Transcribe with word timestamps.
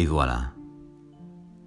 Et 0.00 0.06
voilà. 0.06 0.54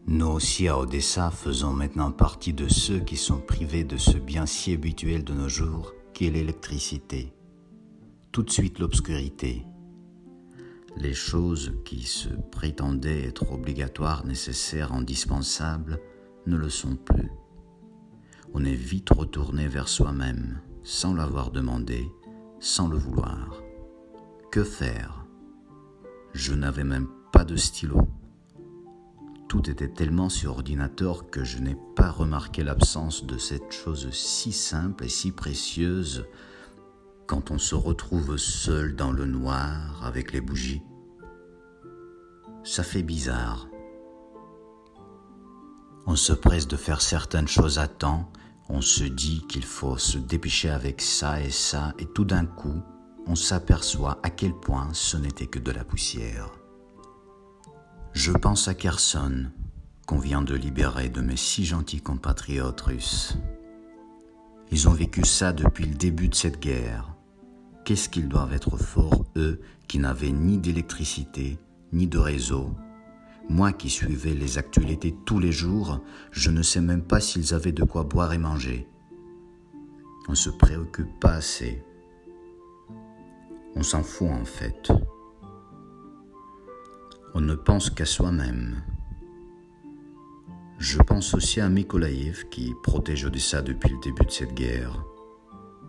Nous 0.08 0.26
aussi 0.26 0.68
à 0.68 0.80
Odessa 0.80 1.30
faisons 1.30 1.72
maintenant 1.72 2.12
partie 2.12 2.52
de 2.52 2.68
ceux 2.68 3.00
qui 3.00 3.16
sont 3.16 3.38
privés 3.38 3.84
de 3.84 3.96
ce 3.96 4.18
bien 4.18 4.48
si 4.48 4.74
habituel 4.74 5.24
de 5.24 5.36
nos 5.36 5.50
jours 5.50 5.94
qui 6.16 6.26
est 6.26 6.32
l'électricité. 6.32 7.32
Tout 8.32 8.42
de 8.42 8.50
suite 8.50 8.80
l'obscurité. 8.80 9.68
Les 10.98 11.14
choses 11.14 11.74
qui 11.86 12.02
se 12.02 12.30
prétendaient 12.30 13.28
être 13.28 13.52
obligatoires, 13.52 14.26
nécessaires, 14.26 14.94
indispensables, 14.94 16.00
ne 16.48 16.58
le 16.58 16.70
sont 16.70 16.96
plus. 16.96 17.30
On 18.56 18.66
est 18.66 18.74
vite 18.74 19.12
retourné 19.12 19.68
vers 19.68 19.88
soi-même, 19.88 20.60
sans 20.82 21.14
l'avoir 21.14 21.52
demandé, 21.52 22.10
sans 22.60 22.88
le 22.88 22.98
vouloir. 22.98 23.62
Que 24.52 24.64
faire? 24.64 25.24
Je 26.34 26.56
n'avais 26.56 26.84
même 26.84 27.10
pas 27.32 27.46
de 27.46 27.56
stylo. 27.56 28.08
Tout 29.54 29.70
était 29.70 29.88
tellement 29.88 30.30
sur 30.30 30.54
ordinateur 30.54 31.30
que 31.30 31.44
je 31.44 31.60
n'ai 31.60 31.78
pas 31.96 32.10
remarqué 32.10 32.64
l'absence 32.64 33.24
de 33.24 33.38
cette 33.38 33.72
chose 33.72 34.10
si 34.10 34.52
simple 34.52 35.06
et 35.06 35.10
si 35.10 35.32
précieuse 35.32 36.26
quand 37.28 37.52
on 37.52 37.60
se 37.60 37.76
retrouve 37.76 38.38
seul 38.38 38.96
dans 38.96 39.12
le 39.12 39.28
noir 39.28 40.04
avec 40.04 40.34
les 40.34 40.42
bougies. 40.42 40.82
Ça 42.64 42.82
fait 42.82 43.04
bizarre. 43.04 43.68
On 46.08 46.16
se 46.16 46.34
presse 46.34 46.68
de 46.68 46.76
faire 46.76 47.02
certaines 47.04 47.48
choses 47.48 47.78
à 47.78 47.88
temps, 47.88 48.32
on 48.70 48.82
se 48.82 49.04
dit 49.04 49.46
qu'il 49.48 49.66
faut 49.66 50.00
se 50.00 50.18
dépêcher 50.18 50.72
avec 50.72 51.00
ça 51.00 51.40
et 51.40 51.52
ça, 51.52 51.94
et 52.00 52.08
tout 52.08 52.26
d'un 52.26 52.48
coup, 52.48 52.82
on 53.28 53.36
s'aperçoit 53.36 54.18
à 54.24 54.32
quel 54.32 54.56
point 54.56 54.90
ce 54.94 55.16
n'était 55.16 55.46
que 55.46 55.60
de 55.60 55.70
la 55.70 55.84
poussière. 55.84 56.63
Je 58.14 58.32
pense 58.32 58.68
à 58.68 58.76
Kherson, 58.76 59.48
qu'on 60.06 60.20
vient 60.20 60.44
de 60.44 60.54
libérer 60.54 61.10
de 61.10 61.22
mes 61.22 61.36
si 61.36 61.66
gentils 61.66 62.00
compatriotes 62.00 62.82
russes. 62.82 63.38
Ils 64.72 64.88
ont 64.88 64.94
vécu 64.94 65.26
ça 65.26 65.52
depuis 65.52 65.86
le 65.86 65.96
début 65.96 66.30
de 66.30 66.36
cette 66.36 66.60
guerre. 66.60 67.16
Qu'est-ce 67.84 68.10
qu'ils 68.10 68.30
doivent 68.30 68.54
être 68.54 68.78
forts, 68.78 69.26
eux, 69.36 69.60
qui 69.88 69.98
n'avaient 69.98 70.32
ni 70.32 70.60
d'électricité, 70.60 71.58
ni 71.92 72.08
de 72.08 72.20
réseau? 72.20 72.70
Moi 73.50 73.74
qui 73.74 73.90
suivais 73.90 74.36
les 74.36 74.60
actualités 74.60 75.16
tous 75.26 75.40
les 75.40 75.52
jours, 75.52 76.00
je 76.32 76.52
ne 76.52 76.62
sais 76.62 76.82
même 76.82 77.04
pas 77.04 77.20
s'ils 77.20 77.54
avaient 77.54 77.72
de 77.72 77.84
quoi 77.84 78.04
boire 78.04 78.32
et 78.32 78.38
manger. 78.38 78.88
On 80.28 80.32
ne 80.32 80.38
se 80.38 80.52
préoccupe 80.52 81.20
pas 81.20 81.34
assez. 81.34 81.84
On 83.76 83.84
s'en 83.84 84.04
fout 84.04 84.30
en 84.30 84.46
fait. 84.46 84.92
On 87.36 87.42
ne 87.42 87.56
pense 87.56 87.90
qu'à 87.90 88.06
soi-même. 88.06 88.84
Je 90.78 91.00
pense 91.00 91.34
aussi 91.34 91.62
à 91.62 91.68
Mykolaïev 91.68 92.48
qui 92.52 92.74
protège 92.84 93.26
Odessa 93.26 93.64
depuis 93.64 93.90
le 93.90 94.00
début 94.04 94.26
de 94.26 94.32
cette 94.32 94.54
guerre. 94.54 95.04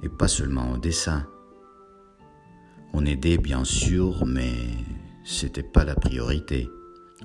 Et 0.02 0.08
pas 0.08 0.28
seulement 0.28 0.72
Odessa. 0.72 1.26
On 2.94 3.04
aidait 3.04 3.36
bien 3.36 3.64
sûr, 3.64 4.24
mais 4.24 4.54
c'était 5.22 5.62
pas 5.62 5.84
la 5.84 5.94
priorité. 5.94 6.66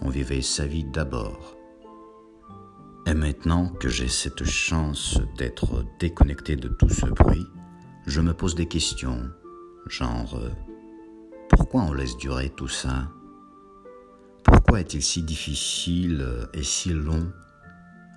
On 0.02 0.10
vivait 0.10 0.42
sa 0.42 0.66
vie 0.66 0.84
d'abord. 0.84 1.56
Et 3.06 3.14
maintenant 3.14 3.70
que 3.70 3.88
j'ai 3.88 4.10
cette 4.10 4.44
chance 4.44 5.22
d'être 5.38 5.86
déconnecté 5.98 6.58
de 6.58 6.68
tout 6.68 6.90
ce 6.90 7.06
bruit, 7.06 7.46
je 8.06 8.20
me 8.20 8.34
pose 8.34 8.56
des 8.56 8.68
questions, 8.68 9.30
genre 9.88 10.36
euh, 10.36 10.50
pourquoi 11.48 11.84
on 11.84 11.94
laisse 11.94 12.18
durer 12.18 12.50
tout 12.50 12.68
ça? 12.68 13.10
Pourquoi 14.70 14.82
est-il 14.82 15.02
si 15.02 15.24
difficile 15.24 16.48
et 16.54 16.62
si 16.62 16.94
long 16.94 17.34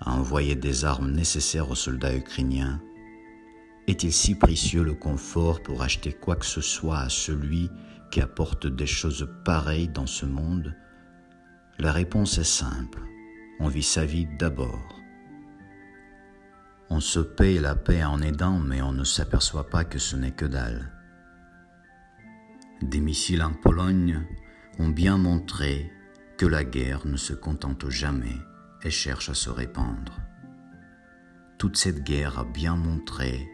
à 0.02 0.12
envoyer 0.12 0.54
des 0.54 0.84
armes 0.84 1.10
nécessaires 1.10 1.70
aux 1.70 1.74
soldats 1.74 2.14
ukrainiens 2.14 2.78
Est-il 3.86 4.12
si 4.12 4.34
précieux 4.34 4.82
le 4.82 4.92
confort 4.92 5.62
pour 5.62 5.80
acheter 5.80 6.12
quoi 6.12 6.36
que 6.36 6.44
ce 6.44 6.60
soit 6.60 6.98
à 6.98 7.08
celui 7.08 7.70
qui 8.10 8.20
apporte 8.20 8.66
des 8.66 8.86
choses 8.86 9.26
pareilles 9.46 9.88
dans 9.88 10.04
ce 10.04 10.26
monde 10.26 10.76
La 11.78 11.90
réponse 11.90 12.36
est 12.36 12.44
simple. 12.44 13.00
On 13.58 13.68
vit 13.68 13.82
sa 13.82 14.04
vie 14.04 14.28
d'abord. 14.38 15.00
On 16.90 17.00
se 17.00 17.20
paye 17.20 17.60
la 17.60 17.76
paix 17.76 18.04
en 18.04 18.20
aidant, 18.20 18.58
mais 18.58 18.82
on 18.82 18.92
ne 18.92 19.04
s'aperçoit 19.04 19.70
pas 19.70 19.84
que 19.84 19.98
ce 19.98 20.16
n'est 20.16 20.32
que 20.32 20.44
dalle. 20.44 20.92
Des 22.82 23.00
missiles 23.00 23.42
en 23.42 23.54
Pologne 23.54 24.22
ont 24.78 24.90
bien 24.90 25.16
montré 25.16 25.90
la 26.46 26.64
guerre 26.64 27.06
ne 27.06 27.16
se 27.16 27.32
contente 27.32 27.88
jamais 27.88 28.36
et 28.82 28.90
cherche 28.90 29.28
à 29.28 29.34
se 29.34 29.50
répandre. 29.50 30.20
Toute 31.58 31.76
cette 31.76 32.02
guerre 32.02 32.38
a 32.38 32.44
bien 32.44 32.76
montré 32.76 33.48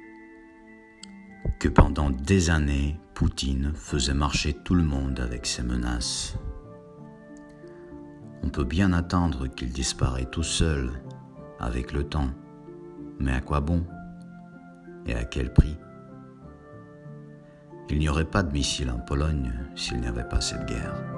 que 1.59 1.69
pendant 1.69 2.11
des 2.11 2.51
années, 2.51 2.99
Poutine 3.15 3.73
faisait 3.75 4.15
marcher 4.15 4.55
tout 4.55 4.75
le 4.75 4.85
monde 4.85 5.19
avec 5.21 5.45
ses 5.45 5.63
menaces. 5.63 6.37
On 8.43 8.49
peut 8.49 8.65
bien 8.65 8.93
attendre 8.93 9.49
qu'il 9.49 9.71
disparaît 9.71 10.31
tout 10.31 10.45
seul 10.45 10.93
avec 11.59 11.93
le 11.93 12.05
temps, 12.05 12.31
mais 13.19 13.33
à 13.33 13.41
quoi 13.41 13.61
bon 13.61 13.85
Et 15.07 15.15
à 15.15 15.25
quel 15.25 15.53
prix? 15.53 15.77
Il 17.91 17.99
n'y 17.99 18.09
aurait 18.09 18.25
pas 18.25 18.43
de 18.43 18.53
missiles 18.53 18.91
en 18.91 19.01
Pologne 19.01 19.53
s'il 19.75 20.01
n'y 20.01 20.07
avait 20.07 20.29
pas 20.29 20.41
cette 20.41 20.67
guerre. 20.67 21.18